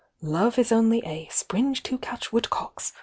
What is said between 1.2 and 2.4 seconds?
sSS to catch